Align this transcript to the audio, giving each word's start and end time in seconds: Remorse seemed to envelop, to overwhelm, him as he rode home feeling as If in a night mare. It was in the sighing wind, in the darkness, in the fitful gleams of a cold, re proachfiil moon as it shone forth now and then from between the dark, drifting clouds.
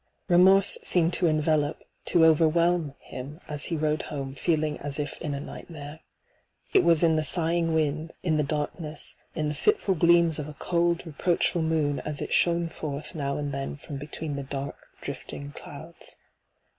Remorse 0.29 0.79
seemed 0.81 1.13
to 1.13 1.27
envelop, 1.27 1.83
to 2.05 2.25
overwhelm, 2.25 2.95
him 3.01 3.39
as 3.47 3.65
he 3.65 3.77
rode 3.77 4.01
home 4.01 4.33
feeling 4.33 4.79
as 4.79 4.97
If 4.97 5.21
in 5.21 5.35
a 5.35 5.39
night 5.39 5.69
mare. 5.69 5.99
It 6.73 6.83
was 6.83 7.03
in 7.03 7.17
the 7.17 7.23
sighing 7.23 7.75
wind, 7.75 8.11
in 8.23 8.37
the 8.37 8.41
darkness, 8.43 9.15
in 9.35 9.47
the 9.47 9.53
fitful 9.53 9.93
gleams 9.93 10.39
of 10.39 10.47
a 10.49 10.55
cold, 10.55 11.05
re 11.05 11.11
proachfiil 11.11 11.61
moon 11.61 11.99
as 11.99 12.19
it 12.19 12.33
shone 12.33 12.67
forth 12.67 13.13
now 13.13 13.37
and 13.37 13.53
then 13.53 13.75
from 13.75 13.97
between 13.97 14.37
the 14.37 14.41
dark, 14.43 14.87
drifting 15.01 15.51
clouds. 15.51 16.15